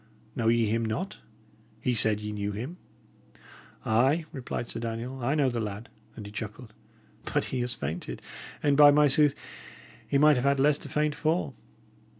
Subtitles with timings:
[0.35, 1.19] Know ye him not?
[1.79, 2.77] He said ye knew him!"
[3.85, 6.73] "Ay," replied Sir Daniel, "I know the lad;" and he chuckled.
[7.31, 8.19] "But he has fainted;
[8.63, 9.35] and, by my sooth,
[10.07, 11.53] he might have had less to faint for!